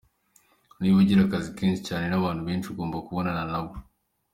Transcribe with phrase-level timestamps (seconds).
[0.79, 3.71] Niba ugira akazi kenshi cyane n’abantu benshi ugomba kubonana nabo.